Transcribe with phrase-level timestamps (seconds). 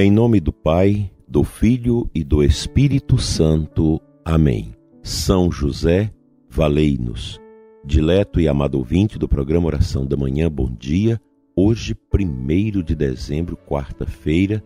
[0.00, 4.00] Em nome do Pai, do Filho e do Espírito Santo.
[4.24, 4.72] Amém.
[5.02, 6.12] São José,
[6.48, 7.40] valei-nos.
[7.84, 11.20] Dileto e amado ouvinte do programa Oração da Manhã, bom dia.
[11.56, 14.62] Hoje, 1 de dezembro, quarta-feira,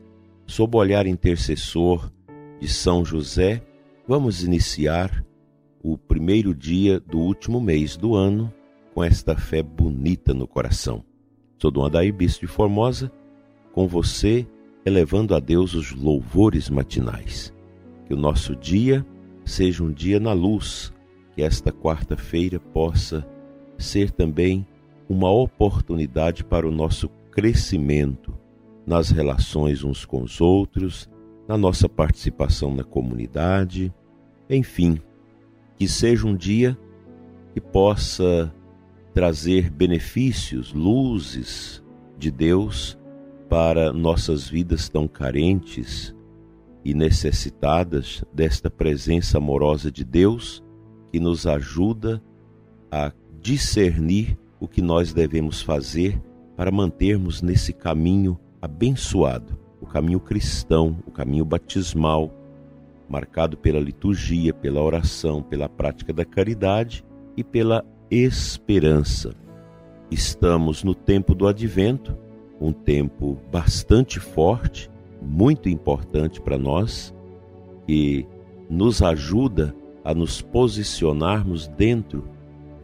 [0.46, 2.12] sob o olhar intercessor
[2.61, 3.62] de São José,
[4.07, 5.25] vamos iniciar
[5.82, 8.53] o primeiro dia do último mês do ano
[8.93, 11.03] com esta fé bonita no coração.
[11.58, 13.11] Sou Dom Adair Bispo de Formosa,
[13.72, 14.46] com você
[14.85, 17.53] elevando a Deus os louvores matinais.
[18.07, 19.07] Que o nosso dia
[19.45, 20.93] seja um dia na luz,
[21.35, 23.26] que esta quarta-feira possa
[23.79, 24.67] ser também
[25.09, 28.35] uma oportunidade para o nosso crescimento
[28.87, 31.09] nas relações uns com os outros,
[31.46, 33.92] na nossa participação na comunidade,
[34.48, 34.98] enfim,
[35.77, 36.77] que seja um dia
[37.55, 38.53] que possa
[39.12, 41.83] trazer benefícios, luzes
[42.19, 42.99] de Deus
[43.53, 46.17] para nossas vidas tão carentes
[46.83, 50.64] e necessitadas desta presença amorosa de Deus
[51.11, 52.22] que nos ajuda
[52.91, 56.19] a discernir o que nós devemos fazer
[56.56, 62.33] para mantermos nesse caminho abençoado, o caminho cristão, o caminho batismal,
[63.06, 67.05] marcado pela liturgia, pela oração, pela prática da caridade
[67.37, 69.34] e pela esperança.
[70.11, 72.16] Estamos no tempo do advento
[72.63, 77.13] um tempo bastante forte, muito importante para nós,
[77.87, 78.27] que
[78.71, 79.75] nos ajuda
[80.05, 82.25] a nos posicionarmos dentro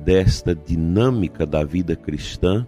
[0.00, 2.66] desta dinâmica da vida cristã,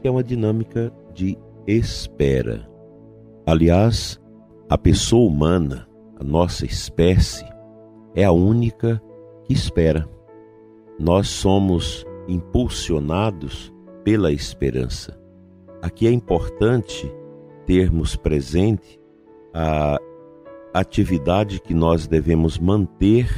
[0.00, 1.36] que é uma dinâmica de
[1.66, 2.68] espera.
[3.44, 4.20] Aliás,
[4.68, 7.46] a pessoa humana, a nossa espécie,
[8.14, 9.02] é a única
[9.44, 10.08] que espera.
[10.98, 15.25] Nós somos impulsionados pela esperança.
[15.82, 17.12] Aqui é importante
[17.66, 18.98] termos presente
[19.52, 19.98] a
[20.72, 23.28] atividade que nós devemos manter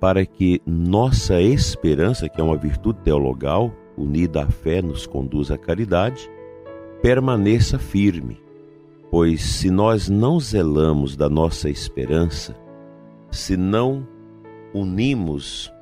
[0.00, 5.58] para que nossa esperança, que é uma virtude teologal, unida à fé, nos conduz à
[5.58, 6.28] caridade,
[7.00, 8.40] permaneça firme.
[9.10, 12.56] Pois se nós não zelamos da nossa esperança,
[13.30, 14.06] se não
[14.74, 15.72] unimos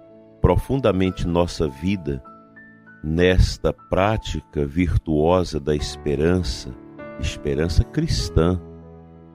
[0.40, 2.22] profundamente nossa vida
[3.02, 6.74] nesta prática virtuosa da esperança,
[7.18, 8.60] esperança cristã,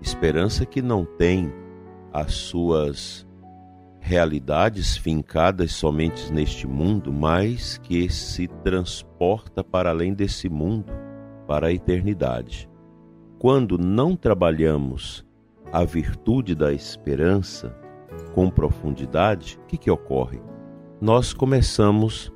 [0.01, 1.51] esperança que não tem
[2.13, 3.27] as suas
[3.99, 10.93] realidades fincadas somente neste mundo, mas que se transporta para além desse mundo,
[11.47, 12.69] para a eternidade.
[13.39, 15.25] Quando não trabalhamos
[15.73, 17.75] a virtude da esperança
[18.33, 20.39] com profundidade, o que, que ocorre?
[21.01, 22.31] Nós começamos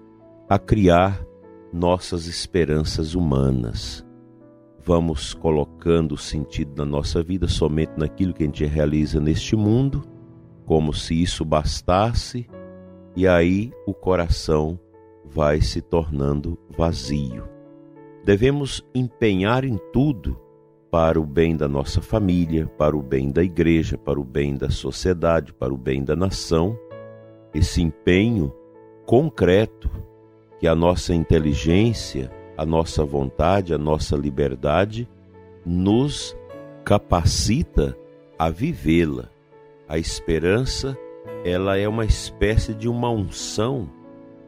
[0.50, 1.24] a criar
[1.72, 4.04] nossas esperanças humanas.
[4.84, 10.02] Vamos colocando o sentido da nossa vida somente naquilo que a gente realiza neste mundo,
[10.66, 12.50] como se isso bastasse,
[13.16, 14.80] e aí o coração
[15.24, 17.48] vai se tornando vazio.
[18.26, 20.36] Devemos empenhar em tudo
[20.90, 24.72] para o bem da nossa família, para o bem da igreja, para o bem da
[24.72, 26.76] sociedade, para o bem da nação.
[27.54, 28.52] Esse empenho
[29.06, 30.09] concreto
[30.60, 35.08] que a nossa inteligência, a nossa vontade, a nossa liberdade
[35.66, 36.36] nos
[36.84, 37.98] capacita
[38.38, 39.30] a vivê-la.
[39.88, 40.98] A esperança,
[41.46, 43.90] ela é uma espécie de uma unção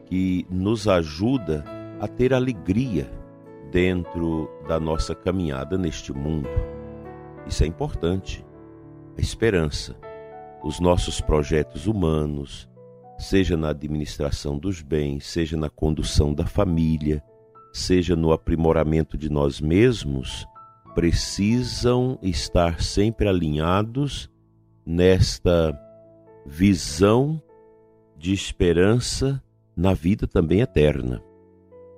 [0.06, 1.64] que nos ajuda
[1.98, 3.10] a ter alegria
[3.70, 6.48] dentro da nossa caminhada neste mundo.
[7.46, 8.44] Isso é importante.
[9.16, 9.96] A esperança,
[10.62, 12.68] os nossos projetos humanos,
[13.22, 17.22] seja na administração dos bens, seja na condução da família,
[17.72, 20.46] seja no aprimoramento de nós mesmos,
[20.94, 24.28] precisam estar sempre alinhados
[24.84, 25.78] nesta
[26.44, 27.40] visão
[28.18, 29.42] de esperança
[29.76, 31.22] na vida também eterna.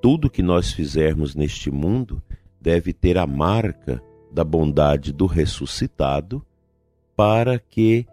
[0.01, 2.23] Tudo que nós fizermos neste mundo
[2.61, 6.45] deve ter a marca da bondade do ressuscitado
[7.17, 8.07] para que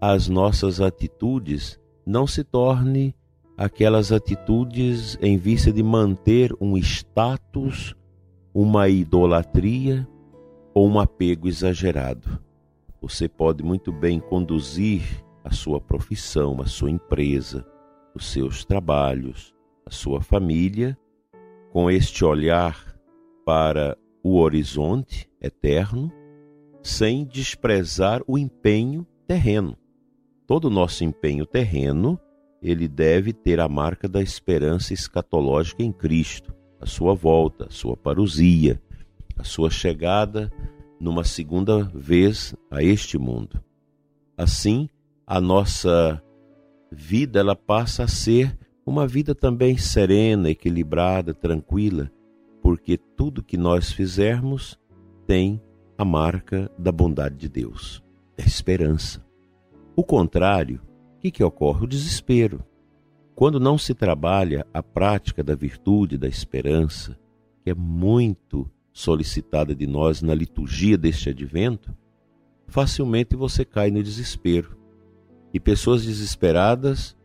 [0.00, 3.14] as nossas atitudes não se torne
[3.54, 7.94] aquelas atitudes em vista de manter um status,
[8.54, 10.08] uma idolatria
[10.72, 12.42] ou um apego exagerado.
[13.02, 15.02] Você pode muito bem conduzir
[15.44, 17.66] a sua profissão, a sua empresa,
[18.14, 20.96] os seus trabalhos, a sua família
[21.74, 22.98] com este olhar
[23.44, 26.10] para o horizonte eterno,
[26.82, 29.76] sem desprezar o empenho terreno
[30.48, 32.18] todo o nosso empenho terreno,
[32.62, 37.94] ele deve ter a marca da esperança escatológica em Cristo, a sua volta, a sua
[37.94, 38.82] parousia,
[39.36, 40.50] a sua chegada
[40.98, 43.62] numa segunda vez a este mundo.
[44.38, 44.88] Assim,
[45.26, 46.20] a nossa
[46.90, 52.10] vida ela passa a ser uma vida também serena, equilibrada, tranquila,
[52.62, 54.78] porque tudo que nós fizermos
[55.26, 55.60] tem
[55.98, 58.02] a marca da bondade de Deus,
[58.38, 59.27] é esperança.
[59.98, 60.80] O contrário,
[61.16, 61.82] o que, que ocorre?
[61.82, 62.64] O desespero.
[63.34, 67.18] Quando não se trabalha a prática da virtude da esperança,
[67.64, 71.92] que é muito solicitada de nós na liturgia deste advento,
[72.68, 74.78] facilmente você cai no desespero.
[75.52, 77.16] E pessoas desesperadas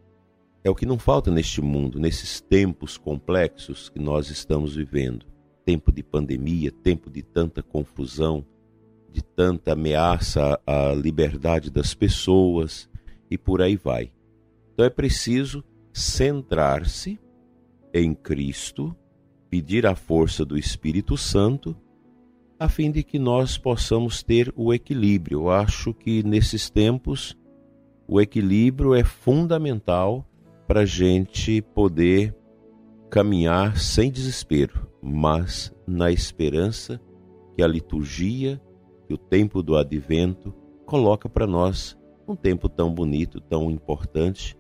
[0.63, 5.27] é o que não falta neste mundo, nesses tempos complexos que nós estamos vivendo
[5.63, 8.43] tempo de pandemia, tempo de tanta confusão,
[9.13, 12.89] de tanta ameaça à liberdade das pessoas
[13.29, 14.11] e por aí vai.
[14.73, 15.63] Então é preciso
[15.93, 17.19] centrar-se
[17.93, 18.95] em Cristo,
[19.49, 21.77] pedir a força do Espírito Santo
[22.59, 25.41] a fim de que nós possamos ter o equilíbrio.
[25.41, 27.37] Eu acho que nesses tempos
[28.07, 30.25] o equilíbrio é fundamental
[30.67, 32.35] para a gente poder
[33.11, 36.99] caminhar sem desespero, mas na esperança
[37.55, 38.59] que a liturgia,
[39.13, 40.53] o tempo do advento
[40.85, 44.57] coloca para nós um tempo tão bonito, tão importante,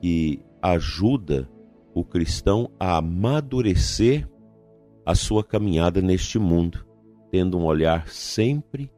[0.00, 1.48] que ajuda
[1.94, 4.28] o cristão a amadurecer
[5.04, 6.88] a sua caminhada neste mundo
[7.30, 8.90] tendo um olhar sempre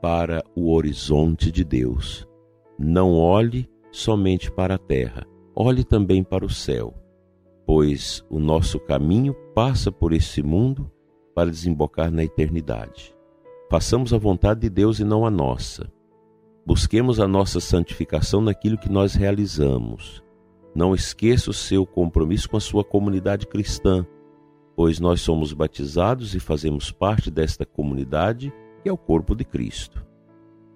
[0.00, 2.26] para o horizonte de Deus.
[2.78, 6.94] Não olhe somente para a terra, olhe também para o céu,
[7.66, 10.90] pois o nosso caminho passa por esse mundo
[11.34, 13.15] para desembocar na eternidade.
[13.70, 15.90] Façamos a vontade de Deus e não a nossa.
[16.64, 20.22] Busquemos a nossa santificação naquilo que nós realizamos.
[20.74, 24.06] Não esqueça o seu compromisso com a sua comunidade cristã
[24.76, 28.52] pois nós somos batizados e fazemos parte desta comunidade
[28.82, 30.06] que é o corpo de Cristo.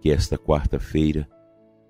[0.00, 1.28] Que esta quarta-feira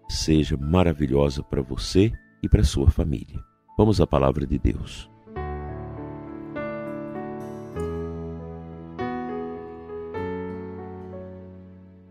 [0.09, 2.13] seja maravilhosa para você
[2.43, 3.41] e para sua família.
[3.79, 5.10] Vamos à palavra de Deus.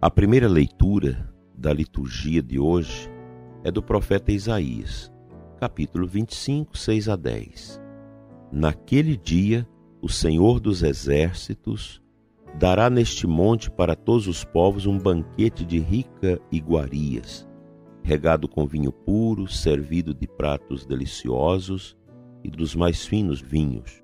[0.02, 3.12] A primeira leitura da liturgia de hoje
[3.66, 5.12] é do profeta Isaías,
[5.60, 7.82] capítulo 25, 6 a 10.
[8.50, 9.68] Naquele dia
[10.02, 12.02] o Senhor dos Exércitos
[12.58, 17.46] dará neste monte para todos os povos um banquete de rica iguarias,
[18.02, 21.98] regado com vinho puro, servido de pratos deliciosos
[22.42, 24.02] e dos mais finos vinhos.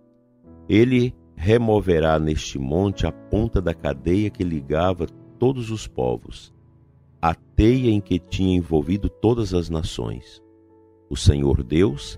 [0.68, 5.08] Ele removerá neste monte a ponta da cadeia que ligava
[5.46, 6.52] todos os povos,
[7.22, 10.42] a teia em que tinha envolvido todas as nações.
[11.08, 12.18] O Senhor Deus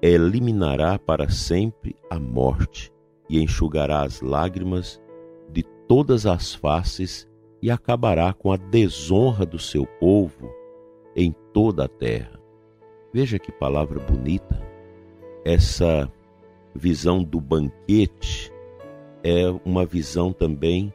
[0.00, 2.92] eliminará para sempre a morte
[3.28, 5.02] e enxugará as lágrimas
[5.50, 7.28] de todas as faces
[7.60, 10.48] e acabará com a desonra do seu povo
[11.16, 12.38] em toda a terra.
[13.12, 14.62] Veja que palavra bonita.
[15.44, 16.08] Essa
[16.72, 18.52] visão do banquete
[19.24, 20.94] é uma visão também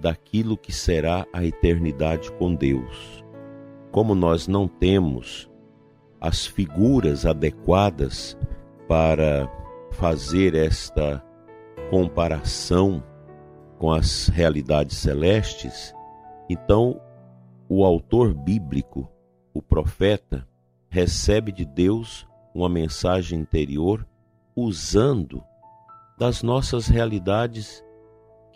[0.00, 3.24] daquilo que será a eternidade com Deus.
[3.90, 5.50] Como nós não temos
[6.20, 8.36] as figuras adequadas
[8.86, 9.50] para
[9.92, 11.22] fazer esta
[11.90, 13.02] comparação
[13.78, 15.94] com as realidades celestes,
[16.48, 17.00] então
[17.68, 19.10] o autor bíblico,
[19.52, 20.46] o profeta,
[20.88, 24.06] recebe de Deus uma mensagem interior
[24.56, 25.42] usando
[26.18, 27.84] das nossas realidades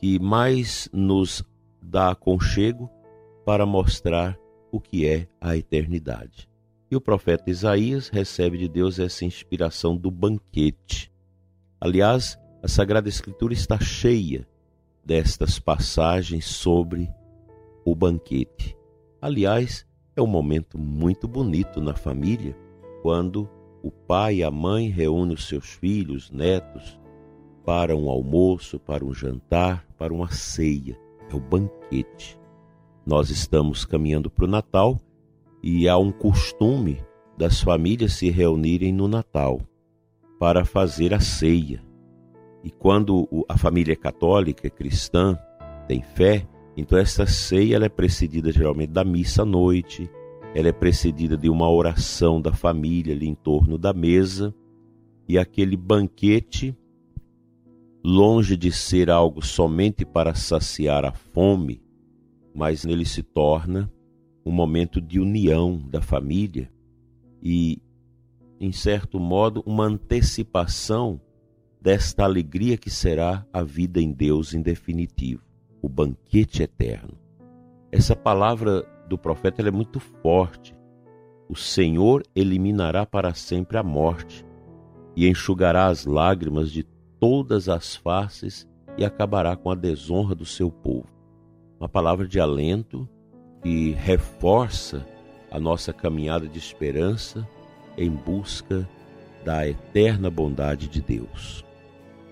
[0.02, 1.44] que mais nos
[1.80, 2.90] dá aconchego
[3.46, 4.36] para mostrar
[4.72, 6.50] o que é a eternidade.
[6.90, 11.12] E o profeta Isaías recebe de Deus essa inspiração do banquete.
[11.80, 14.44] Aliás, a Sagrada Escritura está cheia
[15.04, 17.08] destas passagens sobre
[17.84, 18.76] o banquete.
[19.20, 22.56] Aliás, é um momento muito bonito na família
[23.02, 23.48] quando
[23.80, 27.00] o pai e a mãe reúnem os seus filhos, netos,
[27.64, 30.98] para um almoço, para um jantar, para uma ceia.
[31.30, 32.36] É o banquete.
[33.06, 34.98] Nós estamos caminhando para o Natal
[35.62, 37.00] e há um costume
[37.38, 39.60] das famílias se reunirem no Natal
[40.40, 41.84] para fazer a ceia.
[42.64, 45.38] E quando a família é católica, é cristã,
[45.86, 50.10] tem fé, então essa ceia ela é precedida geralmente da missa à noite,
[50.52, 54.52] ela é precedida de uma oração da família ali em torno da mesa,
[55.28, 56.76] e aquele banquete,
[58.04, 61.80] longe de ser algo somente para saciar a fome,
[62.54, 63.90] mas nele se torna
[64.44, 66.70] um momento de união da família
[67.40, 67.80] e,
[68.60, 71.20] em certo modo, uma antecipação
[71.80, 75.42] desta alegria que será a vida em Deus em definitivo,
[75.80, 77.16] o banquete eterno.
[77.90, 80.74] Essa palavra do profeta é muito forte.
[81.48, 84.44] O Senhor eliminará para sempre a morte
[85.14, 86.82] e enxugará as lágrimas de
[87.22, 91.06] todas as faces e acabará com a desonra do seu povo.
[91.78, 93.08] Uma palavra de alento
[93.62, 95.06] que reforça
[95.48, 97.48] a nossa caminhada de esperança
[97.96, 98.88] em busca
[99.44, 101.64] da eterna bondade de Deus.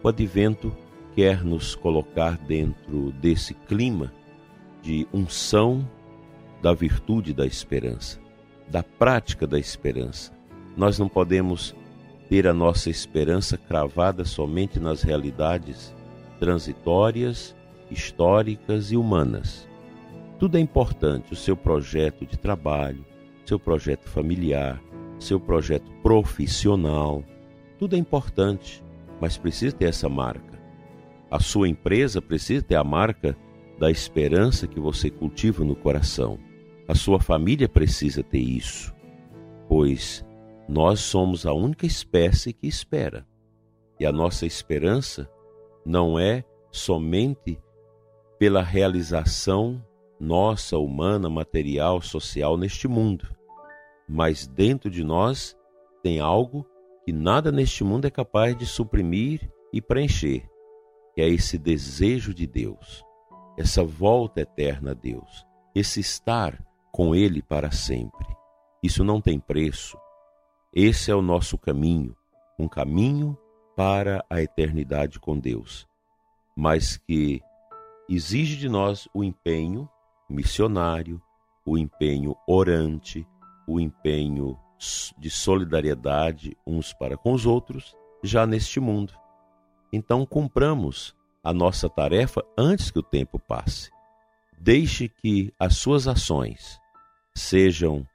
[0.02, 0.76] O advento
[1.14, 4.12] quer nos colocar dentro desse clima
[4.82, 5.88] de unção
[6.60, 8.18] da virtude da esperança,
[8.68, 10.32] da prática da esperança.
[10.76, 11.76] Nós não podemos
[12.30, 15.92] ter a nossa esperança cravada somente nas realidades
[16.38, 17.56] transitórias,
[17.90, 19.68] históricas e humanas.
[20.38, 23.04] Tudo é importante, o seu projeto de trabalho,
[23.44, 24.80] seu projeto familiar,
[25.18, 27.24] seu projeto profissional,
[27.80, 28.80] tudo é importante,
[29.20, 30.56] mas precisa ter essa marca.
[31.28, 33.36] A sua empresa precisa ter a marca
[33.76, 36.38] da esperança que você cultiva no coração.
[36.86, 38.94] A sua família precisa ter isso,
[39.68, 40.24] pois
[40.70, 43.26] nós somos a única espécie que espera.
[43.98, 45.28] E a nossa esperança
[45.84, 47.60] não é somente
[48.38, 49.84] pela realização
[50.20, 53.34] nossa, humana, material, social neste mundo,
[54.08, 55.56] mas dentro de nós
[56.04, 56.64] tem algo
[57.04, 60.48] que nada neste mundo é capaz de suprimir e preencher,
[61.16, 63.04] que é esse desejo de Deus,
[63.58, 68.24] essa volta eterna a Deus, esse estar com Ele para sempre.
[68.84, 69.98] Isso não tem preço,
[70.72, 72.16] esse é o nosso caminho,
[72.58, 73.36] um caminho
[73.76, 75.86] para a eternidade com Deus,
[76.56, 77.40] mas que
[78.08, 79.88] exige de nós o empenho
[80.28, 81.20] missionário,
[81.66, 83.26] o empenho orante,
[83.66, 84.58] o empenho
[85.18, 89.12] de solidariedade uns para com os outros, já neste mundo.
[89.92, 93.90] Então, cumpramos a nossa tarefa antes que o tempo passe.
[94.58, 96.78] Deixe que as suas ações
[97.34, 98.06] sejam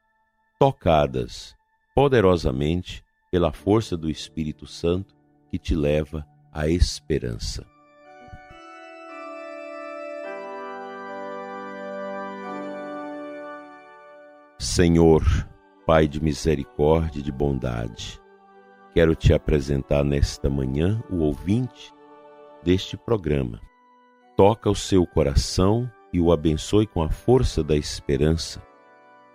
[0.59, 1.54] tocadas
[1.95, 5.15] poderosamente pela força do Espírito Santo
[5.49, 7.65] que te leva à esperança.
[14.59, 15.23] Senhor,
[15.85, 18.19] Pai de misericórdia e de bondade,
[18.91, 21.93] quero te apresentar nesta manhã o ouvinte
[22.63, 23.61] deste programa.
[24.35, 28.65] Toca o seu coração e o abençoe com a força da esperança,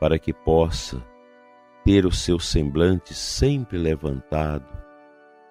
[0.00, 1.00] para que possa
[1.84, 4.66] ter o seu semblante sempre levantado,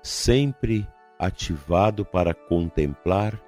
[0.01, 3.39] sempre ativado para contemplar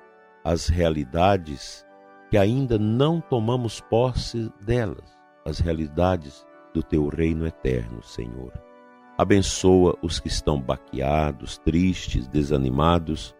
[0.43, 1.85] as realidades
[2.29, 8.51] que ainda não tomamos posse delas, as realidades do teu reino eterno, Senhor.
[9.17, 13.35] Abençoa os que estão baqueados, tristes, desanimados,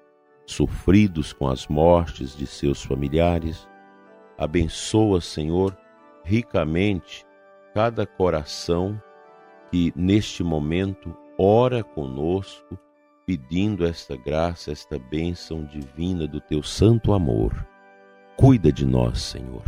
[0.46, 3.68] sofridos com as mortes de seus familiares.
[4.38, 5.76] Abençoa, Senhor,
[6.24, 7.26] ricamente
[7.74, 9.02] cada coração
[9.72, 12.78] que neste momento ora conosco,
[13.26, 17.66] pedindo esta graça, esta bênção divina do teu santo amor.
[18.36, 19.64] Cuida de nós, Senhor.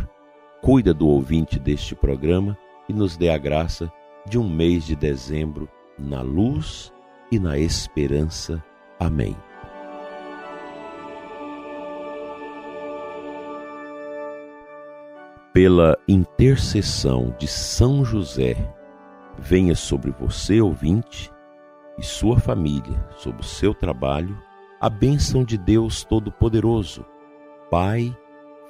[0.60, 2.56] Cuida do ouvinte deste programa
[2.88, 3.90] e nos dê a graça
[4.26, 5.68] de um mês de dezembro
[5.98, 6.92] na luz
[7.30, 8.62] e na esperança.
[8.98, 9.36] Amém.
[15.52, 18.73] Pela intercessão de São José,
[19.38, 21.30] venha sobre você, ouvinte,
[21.98, 24.36] e sua família, sobre o seu trabalho,
[24.80, 27.04] a bênção de Deus Todo-Poderoso,
[27.70, 28.16] Pai,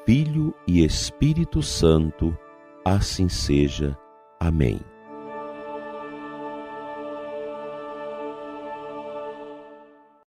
[0.04, 2.36] Filho e Espírito Santo,
[2.84, 3.96] assim seja.
[4.38, 4.80] Amém.